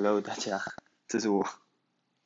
[0.00, 0.60] Hello，大家，
[1.08, 1.44] 这是我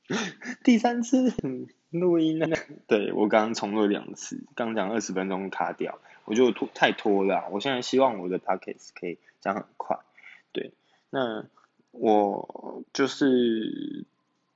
[0.62, 1.32] 第三次
[1.88, 2.46] 录音了。
[2.86, 7.48] 对我刚刚重录两次，刚讲二十分钟卡掉，我觉得拖太拖了。
[7.50, 10.00] 我现在希望我的 Pockets 可以讲很快。
[10.52, 10.74] 对，
[11.08, 11.46] 那
[11.92, 14.04] 我就是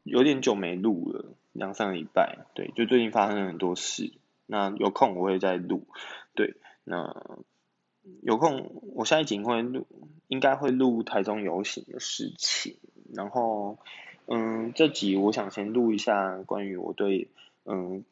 [0.03, 1.25] 有点久没录了，
[1.55, 2.41] 两三个礼拜。
[2.53, 4.12] 对，就最近发生了很多事，
[4.45, 5.87] 那有空我会再录。
[6.35, 7.17] 对，那
[8.21, 9.87] 有空我下一集会录，
[10.29, 12.77] 应该会录台中游行的事情。
[13.14, 13.79] 然后，
[14.27, 17.29] 嗯，这集我想先录一下关于我对
[17.65, 18.05] 嗯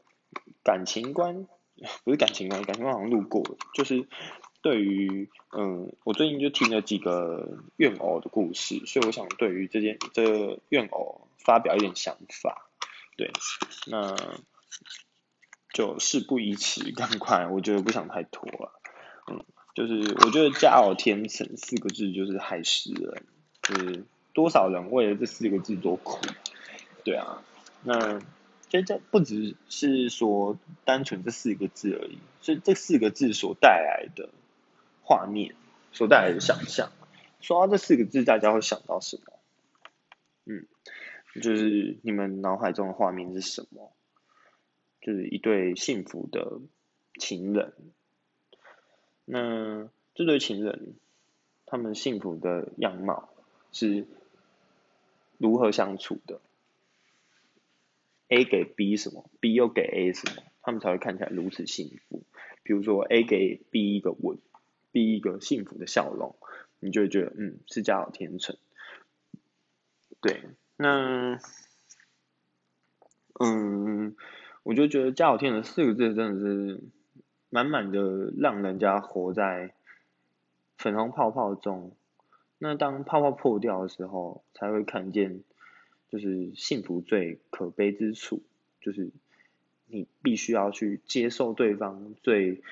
[0.63, 1.47] 感情观，
[2.05, 3.43] 不是感情观，感情观好像录过，
[3.75, 4.07] 就是
[4.63, 12.71] 对于嗯我最近就听了几个怨偶的故事，所以我想对于这件这怨偶发表一点想法，
[13.17, 13.31] 对，
[13.87, 14.15] 那
[15.73, 18.81] 就事不宜迟，赶快，我觉得不想太拖了，
[19.31, 23.27] 嗯，就是我觉得家有天成四个字就是害死人，
[23.63, 24.05] 就是。
[24.35, 26.19] 多少人为了这四个字多苦，
[27.05, 27.41] 对啊，
[27.85, 28.19] 那
[28.69, 34.31] 其实这不只是说单纯这四个字而已，是这四个字所带来的
[35.05, 35.55] 画面，
[35.93, 36.91] 所带来的想象。
[37.41, 39.39] 说到这四个字，大家会想到什么？
[40.47, 40.67] 嗯，
[41.41, 43.93] 就是你们脑海中的画面是什么？
[45.01, 46.59] 就是一对幸福的
[47.21, 47.73] 情人。
[49.27, 50.95] 那这对情人，
[51.67, 53.29] 他们幸福的样貌
[53.71, 54.09] 是？
[55.45, 56.41] 如何相处的
[58.29, 62.23] ？A 给 B 什么，B 又给 A 什么，他们才会看起来如此幸福。
[62.63, 64.39] 比如说 A 给 B 一个吻
[64.91, 66.35] ，B 一个幸福的笑容，
[66.81, 68.57] 你就会觉得嗯是家有天成。
[70.23, 70.41] 对，
[70.79, 71.39] 那
[73.39, 74.17] 嗯，
[74.63, 76.81] 我就觉得家有天成四个字真的是
[77.51, 79.75] 满满的让人家活在
[80.79, 81.95] 粉红泡泡中。
[82.65, 85.43] 那当泡泡破掉的时候，才会看见，
[86.09, 88.41] 就是幸福最可悲之处，
[88.81, 89.11] 就是
[89.87, 92.63] 你必须要去接受对方最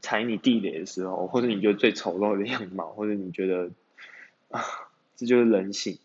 [0.00, 3.72] 踩你地雷的时候，或者你觉得最丑陋的样貌，或者你觉得
[4.50, 4.62] 啊，
[5.16, 5.98] 这就是人性。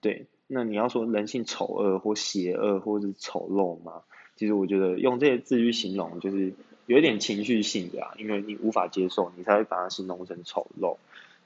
[0.00, 4.00] 对，那你要说人性丑恶或邪恶或者是丑陋吗？
[4.36, 6.54] 其实我觉得用这些字去形容，就是
[6.86, 10.96] 有一点情绪性的啊，因为你无法接受，你才会把它形容成丑陋。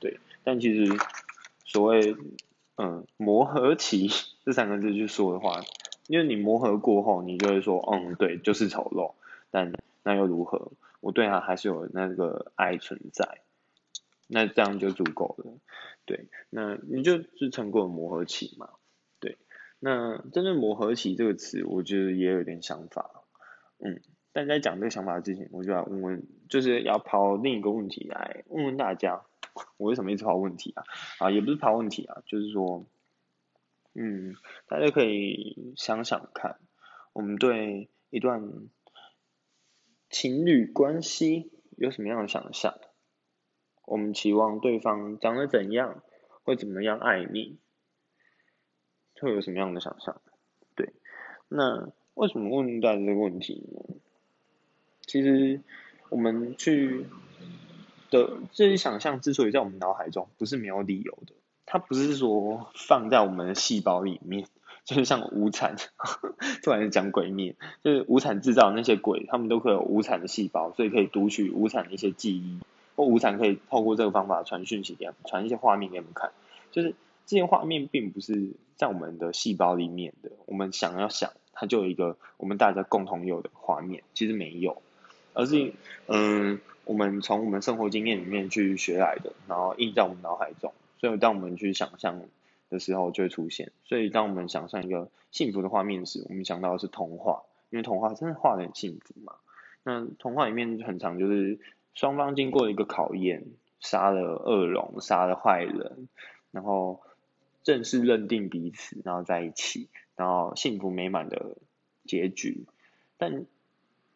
[0.01, 0.97] 对，但其实
[1.65, 2.17] 所谓
[2.77, 4.09] 嗯磨合期
[4.45, 5.61] 这三个字去说的话，
[6.07, 9.15] 因为你磨合过后，你就会说嗯对，就是丑陋，
[9.51, 9.73] 但
[10.03, 10.71] 那又如何？
[11.01, 13.41] 我对他还是有那个爱存在，
[14.27, 15.53] 那这样就足够了。
[16.07, 18.71] 对，那你就是撑过磨合期嘛？
[19.21, 19.37] 对，
[19.79, 23.11] 那真正磨合期这个词，我觉得也有点想法，
[23.79, 24.01] 嗯，
[24.33, 29.23] 但在讲这个想法之前，我就要问问，就是要抛另一个问题来问问大家。
[29.77, 30.85] 我为什么一直抛问题啊？
[31.19, 32.85] 啊，也不是抛问题啊，就是说，
[33.95, 34.35] 嗯，
[34.67, 36.59] 大家可以想想看，
[37.13, 38.53] 我们对一段
[40.11, 42.79] 情侣关系有什么样的想象？
[43.85, 46.03] 我们期望对方长得怎样，
[46.43, 47.59] 会怎么样爱你，
[49.21, 50.21] 会有什么样的想象？
[50.75, 50.93] 对，
[51.49, 53.97] 那为什么问大家这个问题呢？
[55.03, 55.61] 其实
[56.11, 57.07] 我们去。
[58.11, 61.35] 的这些想象之所以在我们脑海中，不是没有理由的。
[61.71, 64.47] 它不是说放在我们的细胞里面，
[64.87, 65.77] 就是像无产，
[66.65, 72.59] 突然讲鬼灭，就是无产制造那些鬼，他们都会有无产的细胞，所以可以读取无产的一些记忆，
[72.97, 76.33] 或无产可以透过这个方法传讯息给他们，传一些画面给我们看。
[76.73, 76.95] 就是
[77.27, 84.81] 这些画面并不是在我们的细胞里面的，我们想要想，它就有一个我们大家共同有的画面，其实没有，
[85.35, 85.75] 而是
[86.07, 86.59] 嗯。
[86.89, 92.19] 我们从我们生活经验里面去学来的，然后印在我们脑海中，所以当我们去想象
[92.71, 93.73] 的时候就会出现。
[93.85, 99.35] 所以当我们想象一个幸福的画面时，我们想到的是童话，因为童话真的画的很幸福嘛。
[99.83, 101.59] 那童话里面很长，就是
[101.93, 103.45] 双方经过一个考验，
[103.81, 106.09] 杀了恶龙，杀了坏人，
[106.53, 107.03] 然后
[107.65, 111.59] 正式认定彼此，然后在一起，然后幸福美满的
[112.07, 112.65] 结局。
[113.19, 113.45] 但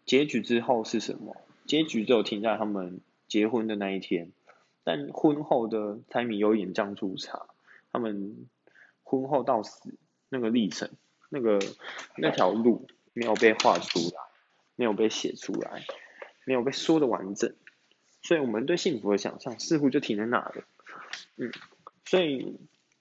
[0.07, 1.37] 结局之后是什么？
[1.65, 4.31] 结局只有停在他们结婚的那一天，
[4.85, 7.47] 但婚后的柴米油盐酱醋茶，
[7.91, 8.47] 他们
[9.03, 9.95] 婚后到死
[10.29, 10.91] 那个历程，
[11.31, 11.59] 那个
[12.17, 14.23] 那条路没有被画出来，
[14.77, 15.85] 没有被写出来，
[16.45, 17.55] 没有被说的完整，
[18.23, 20.65] 所以我们对幸福的想象似乎就停在那了。
[21.37, 21.53] 嗯，
[22.05, 22.59] 所以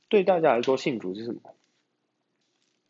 [0.08, 1.42] 对大家来说，幸福是什么？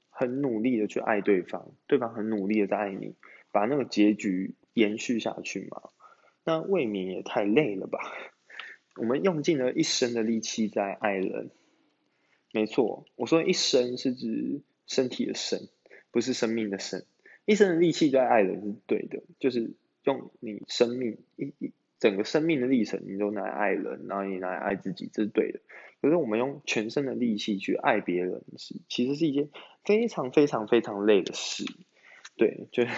[0.10, 3.16] 很努力的去爱对方，对方很努力的在爱你，
[3.52, 4.54] 把那个结局。
[4.74, 5.90] 延续下去嘛？
[6.44, 8.00] 那未免也太累了吧？
[8.96, 11.52] 我们用尽了一生的力气在爱人，
[12.52, 15.70] 没错，我说一生是指身体的生，
[16.12, 17.04] 不是生命的生。
[17.46, 19.74] 一生的力气在爱人是对的，就是
[20.04, 25.60] 用你生命一一整个生命的历程，你都来爱人，然后你来爱自己，这是对的。
[26.02, 29.50] 可是我们用全身的力气去爱别人，是其实是一件
[29.86, 31.64] 非常非常非常累的事。
[32.36, 32.92] 对，就是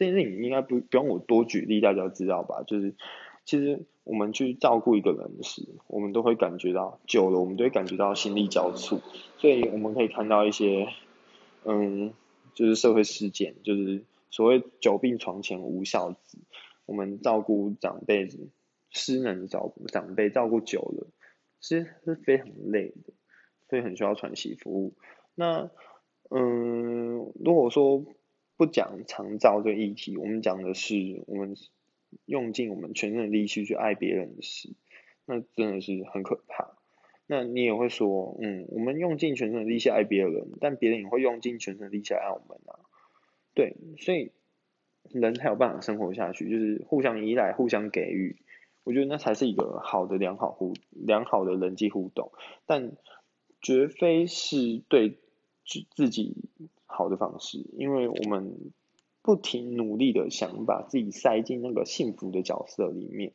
[0.00, 2.62] 这件事情应该不不用我多举例，大家知道吧？
[2.66, 2.94] 就是
[3.44, 9.02] 其实我们去照顾一个人时，我们都会感觉到久了，我们都会感觉到心力交瘁。
[9.36, 10.88] 所以我们可以看到一些，
[11.66, 12.14] 嗯，
[12.54, 16.38] 就是社会事件，就是所谓久病床前无孝子。
[16.86, 18.48] 我们照顾长辈子，
[18.88, 21.08] 失能照顾长辈，照顾久了。
[21.60, 23.12] 其实是非常累的，
[23.68, 24.94] 所以很需要喘息服务。
[25.34, 25.70] 那，
[26.30, 28.02] 嗯，如果说
[28.60, 31.56] 不讲长照这议题，我们讲的是我们
[32.26, 34.68] 用尽我们全身的力气去爱别人的事，
[35.24, 36.76] 那真的是很可怕。
[37.26, 42.84] 那你也会说，嗯，我们用尽全身的力气爱别人，但别人也会用尽全身的力气爱我们啊。
[43.54, 44.30] 对，所以
[45.04, 48.36] 人才有办法生活下去，就是互相依赖，互相给予。
[48.84, 52.30] 我觉得那才是一个好的良好互良好的人际互动，
[52.66, 52.92] 但
[53.62, 55.16] 绝非是对
[55.64, 56.36] 自自己
[56.90, 58.72] 好的方式，因为我们
[59.22, 63.32] 不停努力的想把自己塞进那个幸福的角色里面，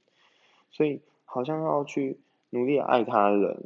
[0.71, 2.17] 所以好像要去
[2.49, 3.63] 努力爱他人，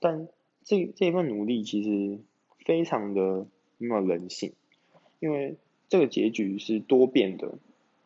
[0.00, 0.28] 但
[0.64, 2.18] 这这份努力其实
[2.64, 3.46] 非常的
[3.78, 4.52] 没有人性，
[5.20, 5.56] 因为
[5.88, 7.58] 这个结局是多变的，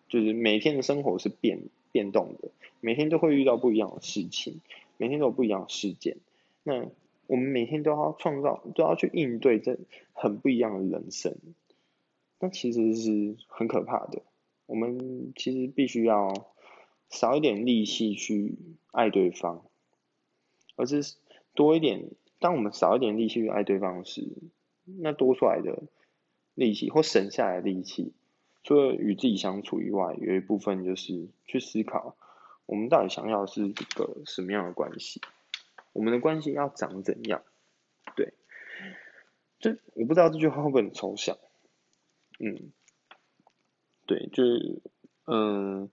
[0.09, 1.61] 就是每天的生活是变
[1.93, 2.51] 变动的。
[2.81, 4.61] 每天都会遇到不一样的事情，
[4.97, 6.19] 每天都有不一样的事件。
[6.63, 6.87] 那
[7.27, 9.79] 我们每天都要创造，都要去应对这
[10.13, 11.37] 很不一样的人生。
[12.39, 14.23] 那其实是很可怕的。
[14.67, 16.53] 我们其实必须要
[17.09, 18.59] 少一点力气去
[18.91, 19.65] 爱对方，
[20.77, 21.17] 而是
[21.55, 22.11] 多一点。
[22.39, 24.29] 当我们少一点力气去爱对方时，
[24.85, 25.85] 那多出来的
[26.55, 28.13] 力气或省下来的力气，
[28.63, 32.15] 除了与自己相处以外，有一部分就是去思考。
[32.67, 35.21] 我们到底想要是一个什么样的关系？
[35.97, 37.43] 我们的关系要长怎样？
[38.15, 38.35] 对，
[39.59, 41.39] 这我不知道这句话会不会很抽象。
[42.39, 42.71] 嗯，
[44.05, 44.83] 对，就是
[45.25, 45.91] 嗯，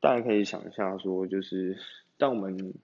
[0.00, 1.78] 大家可以想一下，说就是
[2.16, 2.74] 当我们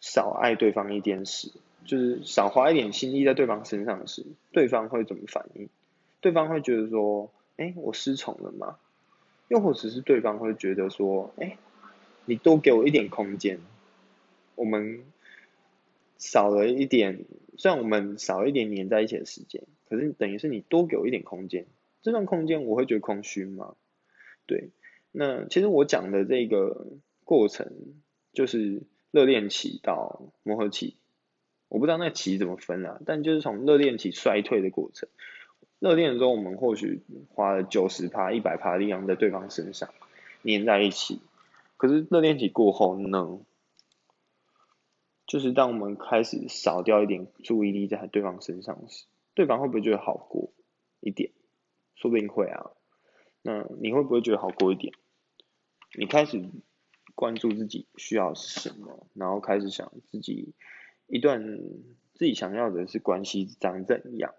[0.00, 1.52] 少爱对方一点时，
[1.84, 5.68] 就是少花一点心意在对方身上时，对方会怎么反应？
[6.22, 8.78] 对方会觉得说，哎，我失宠了吗？
[9.48, 11.58] 又或者是对方会觉得说，哎？
[12.24, 13.58] 你多给我一点空间，
[14.54, 15.02] 我们
[16.18, 17.24] 少了一点，
[17.56, 21.66] 虽然我们少一点黏在一起的时间，可是等于是你多给我一点空间，
[22.02, 23.76] 这段空间我会觉得空虚吗？
[24.46, 24.70] 对，
[25.12, 26.86] 那其实我讲的这个
[27.24, 27.72] 过程
[28.32, 30.96] 就是热恋期到磨合期，
[31.68, 35.08] 我不知道那期怎么分啊，但就是从热恋期衰退的过程，
[35.78, 39.88] 热恋的时候我们或许花了九十趴、一百趴力量在对方身上
[40.42, 41.20] 黏在一起。
[41.76, 43.38] 可是热恋期过后呢，
[45.28, 49.04] 就是当我们开始少掉一点注意力在对方身上时，
[49.34, 50.52] 对方会不会觉得好过
[50.98, 51.30] 一点？
[51.94, 52.72] 说不定会啊。
[53.42, 54.92] 那你会不会觉得好过一点？
[55.96, 56.42] 你开始
[57.14, 60.54] 关注自己需要是什么，然后开始想自己
[61.06, 61.58] 一段
[62.14, 64.34] 自己想要的是关系长怎样？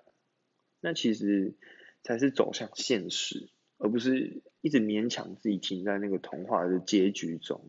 [0.82, 1.54] 那其实
[2.04, 3.50] 才是走向现实。
[3.82, 7.62] 而不是一直勉强自己停在那个童话的结局中，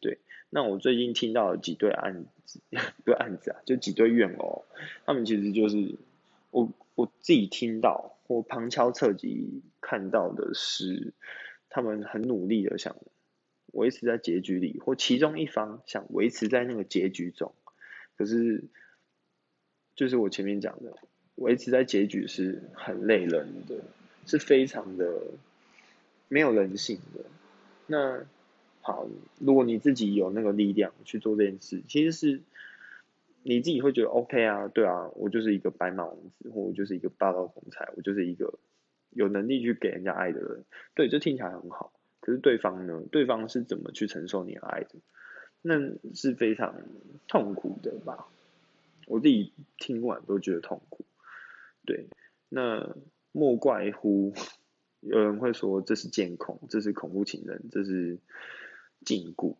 [0.00, 0.18] 对。
[0.54, 2.60] 那我最近听到几对案子，
[3.04, 4.66] 不是案子啊，就几对怨偶，
[5.06, 5.96] 他们其实就是
[6.50, 11.14] 我我自己听到或旁敲侧击看到的是，
[11.70, 12.96] 他们很努力的想
[13.72, 17.54] 维持在结局里，或其中一方想维持在那个结局中，
[18.18, 18.64] 可是
[19.94, 20.94] 就是我前面讲的，
[21.36, 23.76] 维持在结局是很累人的。
[24.24, 25.20] 是非常的
[26.28, 27.24] 没有人性的。
[27.88, 28.24] 那
[28.82, 29.06] 好，
[29.38, 32.40] 如果你自己有那个力量去做这件事，其实是
[33.42, 38.58] 你自己会觉得 OK 啊，对啊，我就是一个白马王子，或我就是一个霸道总裁，我就是一个
[39.10, 40.64] 有能力去给人家爱的人。
[40.94, 41.92] 对，这听起来很好。
[42.20, 43.02] 可是对方呢？
[43.10, 44.90] 对方是怎么去承受你的爱的？
[45.62, 45.74] 那
[46.14, 46.74] 是非常
[47.28, 48.26] 痛苦的吧？
[49.06, 51.04] 我自己听完都觉得痛苦。
[51.86, 52.06] 对，
[52.48, 52.94] 那。
[53.34, 54.34] 莫怪乎
[55.00, 58.18] 有人会说这是监控，这是恐怖情人，这是
[59.04, 59.56] 禁锢，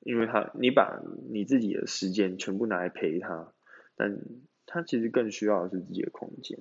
[0.00, 3.52] 因为他你把你自己的时间全部拿来陪他，
[3.96, 4.18] 但
[4.66, 6.58] 他其实更需要的是自己的空间。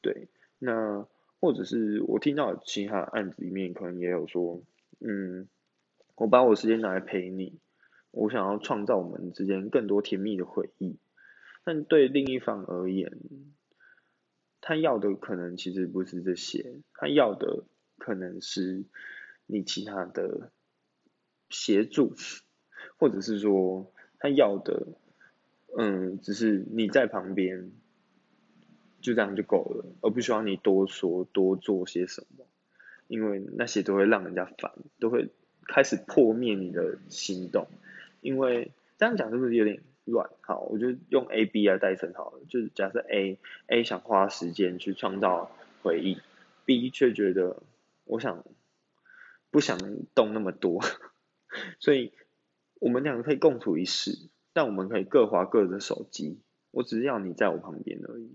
[0.00, 1.06] 对，那
[1.40, 4.62] 或者是我听到其他案子里面可能也有说，
[5.00, 5.48] 嗯，
[6.16, 7.58] 我把我时间拿来陪你，
[8.10, 10.96] 我想要创造我们之间更多甜蜜的回忆，
[11.64, 13.12] 但对另一方而言，
[14.60, 17.64] 他要的可能其实不是这些，他要的
[17.98, 18.84] 可能是
[19.46, 20.50] 你其他的
[21.48, 22.14] 协助，
[22.98, 24.86] 或者是说他要的，
[25.76, 27.72] 嗯，只是你在旁边，
[29.00, 32.44] 就这样就够了，而不需要你多说多做些什么，
[33.08, 35.30] 因为那些都会让人家烦，都会
[35.66, 37.66] 开始破灭你的心动，
[38.20, 39.80] 因为这样讲是不是有点？
[40.08, 42.38] 乱好，我就用 A B 来代称好了。
[42.48, 45.50] 就是假设 A A 想花时间去创造
[45.82, 46.20] 回忆
[46.64, 47.60] ，B 却觉得
[48.04, 48.44] 我想
[49.50, 49.76] 不想
[50.14, 50.80] 动那么多，
[51.78, 52.12] 所以
[52.80, 56.40] 我们两个可以共处一室，但我们可以各划各的手机。
[56.70, 58.34] 我只是要你在我旁边而已。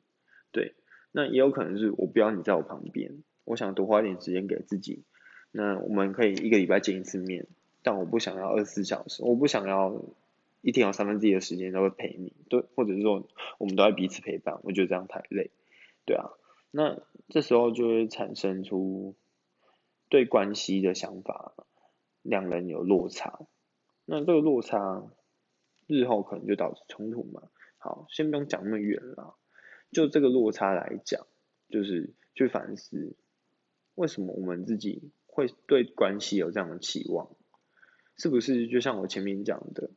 [0.51, 0.75] 对，
[1.11, 5.03] 那也有可能是我不要你在我旁边，我想多花一点时间给自己。
[5.51, 7.47] 那我们可以一个礼拜见一次面，
[7.83, 10.01] 但我不想要二十四小时，我不想要。
[10.63, 15.49] 一天有三分之一的时间都会陪你，对，或者是说我们都在彼此陪伴，我觉得这样太累，
[16.05, 16.29] 对啊，
[16.69, 16.99] 那
[17.29, 19.15] 这时候就会产生出
[20.07, 21.55] 对关系的想法，
[22.21, 23.39] 两人有落差，
[24.05, 25.03] 那这个落差
[25.87, 27.43] 日后可能就导致冲突嘛。
[27.77, 29.35] 好，先不用讲那么远了，
[29.91, 31.25] 就这个落差来讲，
[31.69, 33.15] 就是去反思
[33.95, 37.29] 为什么我们自己会对关系有这样的期望，
[38.17, 39.89] 是不是就像我前面讲的？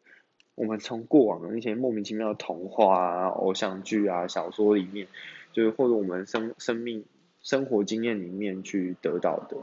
[0.57, 5.09] 我们从过往的那些莫名其妙的童话啊、偶像剧啊、小说里面，
[5.53, 7.05] 就是或者我们生生命
[7.43, 9.57] 生活经验里面去得到的，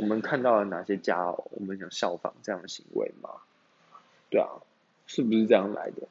[0.00, 3.28] 我们看到了哪些家偶，我们想效仿这样的行为吗？
[4.30, 4.48] 对啊，
[5.06, 6.08] 是不是这样来的？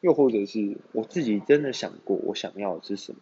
[0.00, 3.20] 又或者是我自己真的想过我想要的是什么？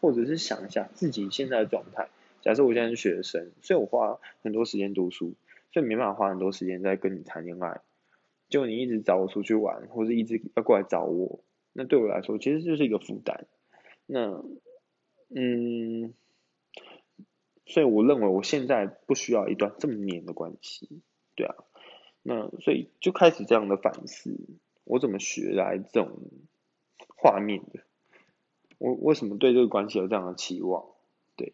[0.00, 2.08] 或者是想一下自己现在的状态？
[2.40, 5.34] 假设我现在是学生，所以我花很多时间读书，
[5.70, 7.82] 所以没办法花很多时间在跟你谈恋爱。
[8.48, 11.40] 就你一直找我出去玩，或者一直要过来找我，
[11.74, 13.46] 那对我来说其实就是一个负担。
[14.06, 14.42] 那，
[15.28, 16.14] 嗯，
[17.66, 20.88] 所以我认为我现在不需要一段这么黏的关系，
[21.34, 21.54] 对啊。
[22.22, 24.36] 那所以就开始这样的反思，
[24.84, 26.10] 我怎么学来这种
[27.16, 27.80] 画面的？
[28.78, 30.86] 我为什么对这个关系有这样的期望？
[31.36, 31.52] 对。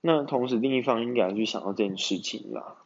[0.00, 2.76] 那同时另一方应该去想到这件事情啦，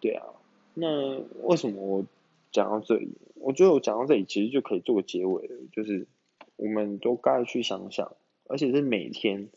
[0.00, 0.26] 对啊。
[0.74, 2.04] 那为什么我？
[2.50, 6.08] 讲到这里，我觉得我讲到这里其实就可以做个结尾了，就是
[6.56, 8.16] 我们都该去想想，
[8.48, 9.50] 而且是每天。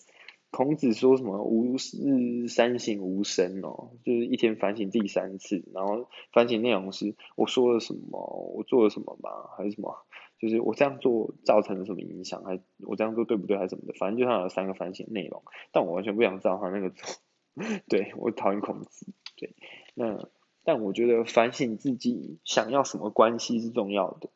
[0.51, 8.19] 孔子说什么“吾日三省吾身”哦，就是一天反省自己三次，然后反省内容是我说了什么，
[8.55, 9.29] 我做了什么吗？
[9.57, 10.05] 还是什么？
[10.37, 12.43] 就是我这样做造成了什么影响？
[12.43, 13.57] 还我这样做对不对？
[13.57, 13.93] 还是什么的？
[13.97, 15.41] 反正就他有三个反省内容，
[15.71, 17.07] 但我完全不想照他那个做。
[17.89, 19.55] 对我讨厌孔子，对，
[19.95, 20.29] 那。
[20.63, 24.29] 但我觉得反省自己想要什么关系是重要的。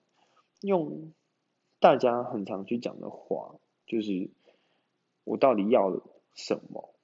[0.61, 1.13] 用
[1.79, 4.31] 大家很常去讲的话，就是
[5.25, 6.01] 我到底要
[6.33, 6.95] 什么，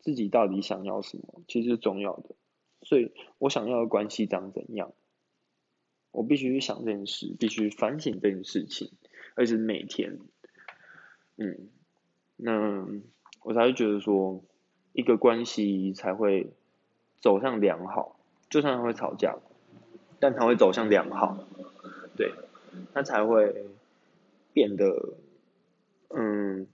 [0.00, 2.34] 自己到底想要什么，其实是重要的。
[2.82, 4.92] 所以我想要的关系长怎样，
[6.10, 8.90] 我必须去想这件事，必须反省这件事情，
[9.36, 10.18] 而且是每天。
[11.36, 11.68] 嗯，
[12.36, 12.86] 那
[13.42, 14.42] 我才会觉得说，
[14.92, 16.52] 一个关系才会
[17.20, 18.18] 走向良好。
[18.48, 19.36] 就算会吵架，
[20.20, 21.36] 但它会走向良好，
[22.16, 22.32] 对，
[22.94, 23.66] 它才会
[24.52, 25.14] 变得，
[26.10, 26.68] 嗯，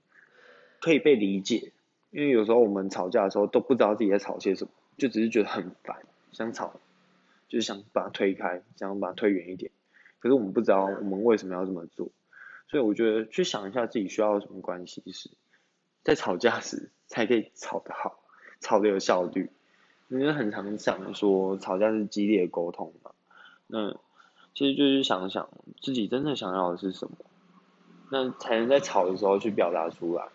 [0.83, 1.73] 可以被理解。
[2.11, 5.97] 因为有时候我们吵架的时候都不知道自己在吵些什么，就只是觉得很烦，
[6.31, 6.75] 想吵，
[7.49, 9.73] 就是想把它推开，想把它推远一点。
[10.19, 12.11] 可是我们不知道我们为什么要这么做，
[12.69, 15.31] 所以我觉得去想一下自己需要什么关系是，
[16.03, 18.21] 在吵架时才可以吵得好，
[18.61, 19.49] 吵得有效率。
[20.09, 23.13] 因为很常想说吵架是激烈沟通嘛，
[23.67, 23.95] 那
[24.55, 25.49] 其实就是想想
[25.81, 27.17] 自己真的想要的是什么，
[28.11, 30.29] 那才能在吵的时候去表达出来。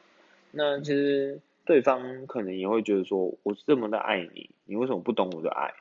[0.51, 5.73] 那其实对方可能也会觉得说，我这么的爱你，你为什么不懂我的爱？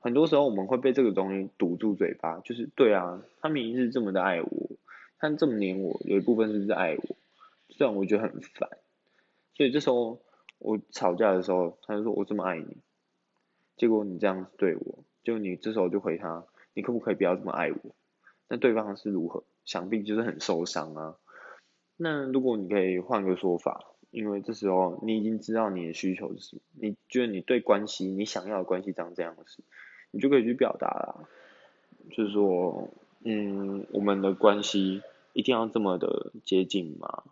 [0.00, 4.70] 很多时候我们会被这个东西堵住嘴巴，就是对啊，他明明是这么的爱我，
[5.18, 7.16] 他这么黏我，有一部分是不是爱我？
[7.70, 8.68] 虽然我觉得很烦，
[9.54, 10.20] 所以这时候。
[10.60, 12.78] 我吵架的时候，他就说我这么爱你，
[13.76, 16.44] 结果你这样子对我，就你这时候就回他，
[16.74, 17.94] 你可不可以不要这么爱我？
[18.48, 19.44] 那对方是如何？
[19.64, 21.14] 想必就是很受伤啊。
[22.00, 29.64] 那如果你可以换个说法，因为这时候你已经知道你的需求是什么，你觉得你对关系你想要的关系长这样子，
[30.12, 31.28] 你就可以去表达啦，
[32.12, 32.88] 就是说，
[33.24, 35.02] 嗯，我们的关系
[35.32, 37.24] 一定要这么的接近吗？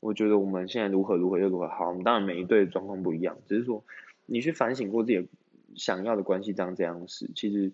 [0.00, 3.84] 我觉得我们现在如何如何又如何好，当然每一对状况不一样，只是说
[4.26, 5.28] 你去反省过自己
[5.74, 7.72] 想要的关系长这样事，其实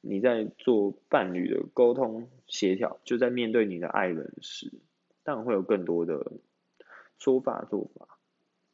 [0.00, 4.72] 你在做伴侣的沟通协调，就在面对你的爱人时，
[5.24, 6.32] 当然会有更多的
[7.18, 8.06] 说法做法，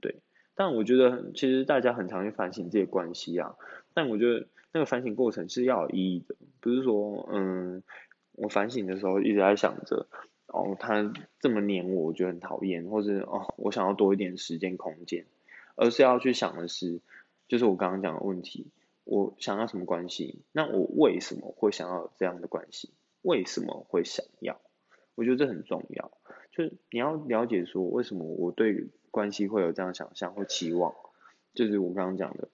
[0.01, 0.17] 对。
[0.55, 3.57] 但我觉得其实大家很常去反省这些关系啊，
[3.95, 7.83] 但我觉得那个反省过程是要有意义的，不是说嗯，
[8.33, 10.07] 我反省的时候一直在想着。
[10.53, 15.25] 哦，他这么黏我，我觉得很讨厌，或者哦，我想要多一点时间空间，
[15.77, 17.01] 而是要去想的是，
[17.47, 18.67] 就是我刚刚讲的问题，
[19.05, 20.43] 我想要什么关系？
[20.51, 22.91] 那我为什么会想要这样的关系？
[23.23, 24.61] 为什么会想要？
[25.21, 26.11] 我觉得这很重要，
[26.51, 30.95] 就是你要了解说，为什么我对关系会有这样想象或期望？
[31.53, 32.49] 就是我刚刚讲的，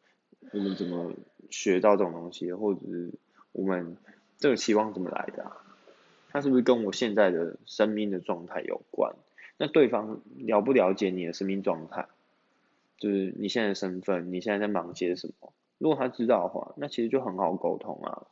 [0.53, 1.13] 我们怎么
[1.49, 3.13] 学到这种东西，或者是
[3.53, 3.97] 我们
[4.37, 5.53] 这个期望怎么来的？
[6.31, 9.15] 它是不是跟我现在的生命的状态有关？
[9.59, 12.09] 那对方了不了解你的生命状态？
[12.99, 15.53] 就是你现在的身份，你现在在忙些什么？
[15.79, 18.27] 如果他知道的话，那其实就很好沟通啊，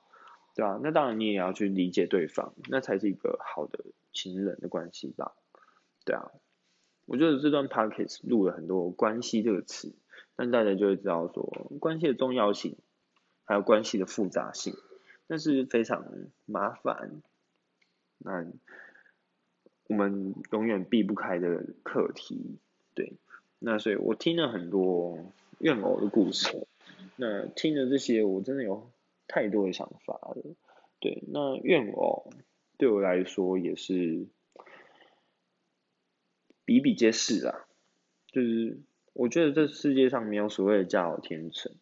[0.55, 0.79] 对啊？
[0.83, 5.33] 那当然你也要去理解对方，那才是一个好的情人的关系吧，
[6.05, 6.31] 对啊。
[7.07, 9.95] 我觉得这段 podcast 录了很多关系这个词，
[10.37, 12.77] 但大家就会知道说关系的重要性，
[13.45, 14.75] 还有关系的复杂性，
[15.27, 16.07] 那是非常
[16.47, 17.21] 麻烦。
[18.17, 18.47] 那
[19.89, 22.57] 我们永远避不开的课题，
[22.95, 23.13] 对。
[23.59, 25.19] 那所以我听了很多
[25.59, 26.67] 怨偶的故事，
[27.17, 28.89] 那听了这些，我真的有
[29.27, 30.57] 太多的想法了。
[31.01, 32.31] 对，那怨偶
[32.79, 34.27] 对我来说也是
[36.65, 37.67] 比比皆是啊。
[38.29, 38.81] 就是
[39.13, 41.73] 我觉得这世界上没有所谓的佳偶天成，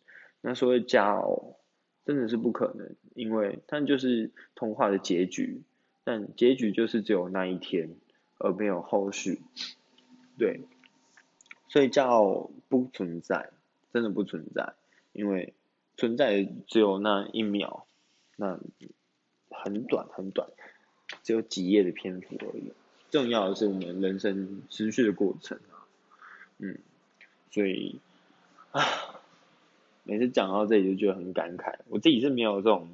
[0.40, 1.56] 那所谓佳偶
[2.04, 5.62] 真的是不可能，因为它就是童话的结局。
[6.04, 7.94] 但结局就是只有那一天，
[8.38, 9.40] 而没有后续，
[10.36, 10.62] 对，
[11.68, 13.50] 所以叫不存在，
[13.92, 14.74] 真的不存在，
[15.12, 15.54] 因为
[15.96, 17.86] 存在只有那一秒，
[18.36, 18.58] 那
[19.50, 20.48] 很短很短，
[21.22, 22.72] 只有几页的篇幅而已。
[23.10, 25.86] 重要的是我们人生持续的过程啊，
[26.58, 26.78] 嗯，
[27.50, 28.00] 所以
[28.70, 28.82] 啊，
[30.04, 32.88] 每次讲到这里就觉得很感慨，我自己是没有这种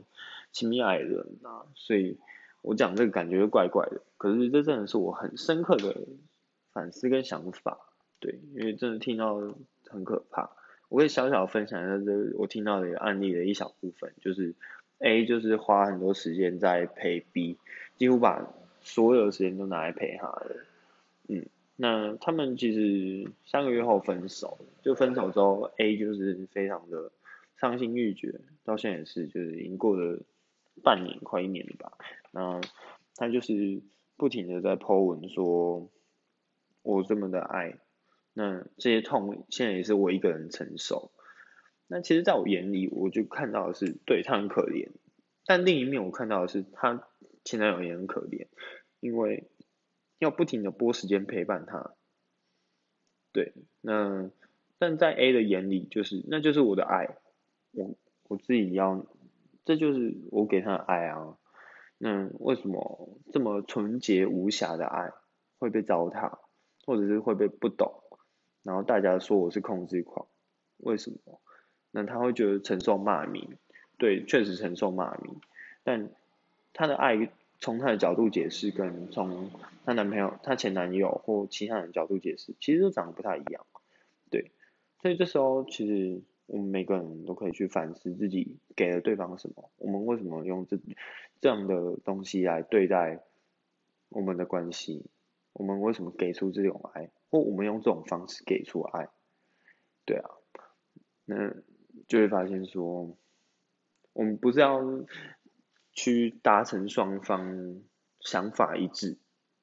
[0.53, 2.17] 亲密爱人啊，所以。
[2.61, 5.97] 我讲这个感觉怪怪的，可是这真的是我很深刻的
[6.73, 7.79] 反思跟想法，
[8.19, 9.37] 对，因为真的听到
[9.87, 10.51] 很可怕。
[10.89, 14.55] 我可以小小分享一下这我听到的一个案例的一小部分，就是
[14.99, 17.59] A 就是花很多时间在陪 B，
[17.97, 18.49] 几乎把
[18.81, 20.57] 所有的时间都拿来陪他了，
[21.29, 21.47] 嗯，
[21.77, 27.13] 那他们其实三个月后分手，就分手之后 A 就是非常的
[27.57, 30.21] 伤心欲绝，到现在也是，就是已经过了
[30.83, 31.93] 半年快一年了吧。
[32.31, 32.61] 那
[33.15, 33.83] 他就是
[34.17, 35.89] 不停的在 po 文说，
[36.83, 37.77] 我这么的爱，
[38.41, 41.11] 那这些痛现在也是我一个人承受。
[41.89, 44.91] 那其实在我眼里，我就看到的是，对他很可怜，
[45.45, 47.05] 但另一面我看到的是，他
[47.45, 48.47] 前男友也很可怜，
[49.01, 49.51] 因为
[50.21, 51.97] 要不停的拨时间陪伴他。
[53.33, 54.31] 对，那
[54.79, 57.17] 但在 A 的眼里，就是那就是我的爱，
[57.73, 57.97] 我
[58.29, 59.05] 我自己要，
[59.65, 61.37] 这就是我给他的爱啊。
[61.99, 65.11] 那为什么这么纯洁无瑕的爱
[65.59, 66.39] 会被糟蹋，
[66.87, 68.05] 或者是会被不懂，
[68.69, 70.27] 然后大家说我是控制狂，
[70.77, 71.41] 为什么？
[71.91, 73.57] 那他会觉得承受骂名，
[73.97, 75.41] 对，确实承受骂名，
[75.83, 76.11] 但
[76.75, 79.51] 他的爱从他的角度解释，跟从
[79.87, 83.65] 他男朋友、他前男友或其他人角度解释，其实都长得不太一样，
[84.31, 84.51] 对，
[85.01, 86.21] 所以这时候其实。
[86.51, 90.79] 我们每个人都可以去反思自己给了对方什么，我们为什么用这
[91.43, 93.21] 这样的东西来对待
[94.09, 95.05] 我们的关系？
[95.53, 99.09] 我们为什么给出这种爱，或我们用这种方式给出爱？
[100.05, 100.31] 对啊，
[101.25, 101.55] 那
[102.07, 103.17] 就会发现说，
[104.13, 104.81] 我们不是要
[105.93, 107.83] 去达成双方
[108.21, 109.19] 想法一致。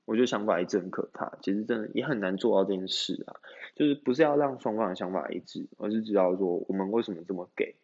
[0.05, 3.41] 我觉得想法一致很可怕，其实真的也很难做到这件事啊。
[3.73, 7.75] 就是不是要让双方的想法一致，而是知道说我们为什么这么给。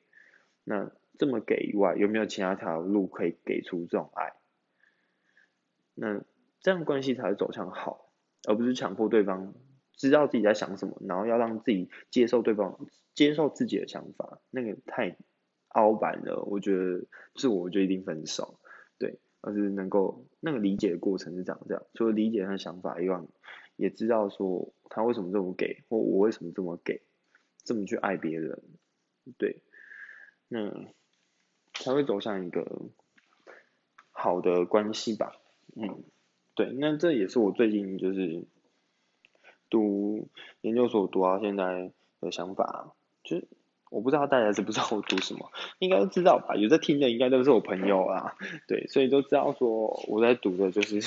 [0.64, 4.34] 那这么给以外，有没有其他条路可以给出这种爱？
[5.96, 6.24] 那
[6.60, 8.12] 这样关系才会走向好，
[8.48, 9.56] 而不是强迫对方
[10.02, 15.18] 知道自己在想什么，然后要让自己接受对方接受自己的想法，那个太
[15.70, 16.44] 凹板了。
[16.44, 18.60] 我觉得是我就一定分手，
[18.98, 19.20] 对。
[19.44, 23.20] 而是能够那个理解的过程是长这样，除了理解他的想法以外，
[23.76, 27.02] 也知道说他为什么这么给，或我为什么这么给，
[27.64, 28.62] 这么去爱别人，
[29.40, 29.64] 对，
[30.48, 30.70] 那
[31.74, 32.92] 才会走向一个
[34.12, 35.34] 好的关系吧，
[35.76, 36.04] 嗯，
[36.54, 38.46] 对，那这也是我最近就是
[39.72, 40.28] 读
[40.62, 43.48] 研究所读到现在的想法，就是
[43.90, 46.56] 我不知道大家知不知道我读什么，应该都知道吧？
[46.56, 48.36] 有在听的应该都是我朋友啊，
[48.68, 51.02] 对，所以都知道说我在读的就是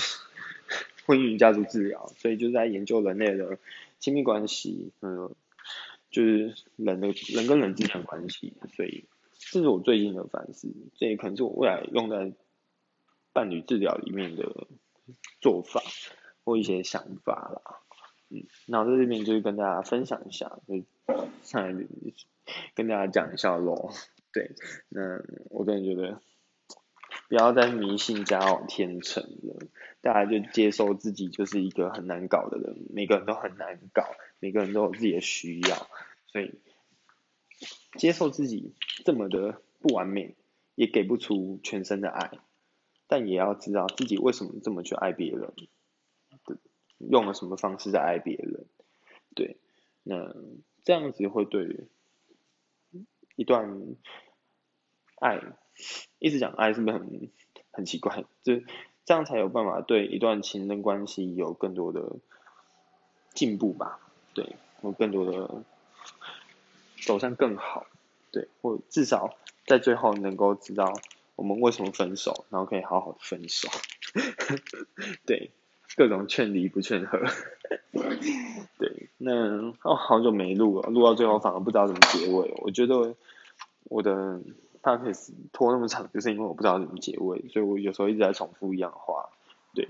[1.06, 3.58] 婚姻家族治疗，所以就在研究人类的
[4.00, 5.30] 亲密关系，嗯，
[6.10, 9.04] 就是人的人跟人之间的关系，所以
[9.38, 12.32] 这是我最近的反思，这也可能是我未来用在
[13.32, 14.66] 伴侣治疗里面的
[15.40, 15.82] 做法
[16.44, 17.80] 或一些想法啦。
[18.66, 20.84] 那我在这边就是跟大家分享一下，就
[21.42, 21.86] 上来
[22.74, 23.92] 跟大家讲一下咯。
[24.32, 24.50] 对，
[24.88, 26.20] 那我个人觉得，
[27.28, 29.66] 不要再迷信家往天成了，
[30.00, 34.04] 大家就接受自己就是一个很难搞的人，每个人都很难搞，
[34.40, 35.88] 每个人都有自己的需要，
[36.26, 36.58] 所以
[37.96, 40.34] 接受自己这么的不完美，
[40.74, 42.32] 也给不出全身的爱，
[43.06, 45.52] 但也要知道自己为什么这么去爱别人。
[46.98, 48.66] 用了什么方式在爱别人？
[49.34, 49.56] 对，
[50.02, 50.34] 那
[50.84, 51.88] 这样子会对
[53.36, 53.96] 一段
[55.18, 55.42] 爱，
[56.18, 57.30] 一直讲爱是不是很
[57.72, 58.24] 很奇怪？
[58.44, 58.60] 就
[59.04, 62.16] 这样才有办法对一段情人关系有更多的
[63.34, 63.98] 进步吧？
[64.34, 65.64] 对，有更多的
[67.02, 67.86] 走向更好，
[68.30, 70.94] 对，或至少在最后能够知道
[71.34, 73.68] 我们为什么分手，然后可以好好的分手，
[75.26, 75.50] 对。
[75.96, 77.18] 各种劝离不劝和，
[78.78, 79.32] 对，那
[79.82, 82.52] 哦好久没录了，录到最后反而不知道怎么结尾。
[82.62, 83.14] 我觉得
[83.84, 84.40] 我的
[84.82, 89.28] podcast 拖那么长，就是因为我不知道怎么结尾，所以我有时候一直在重复一样话。
[89.74, 89.88] 对，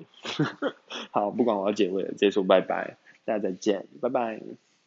[1.12, 4.40] 好，不管我要结尾了，直接说拜拜，大家再见，拜拜。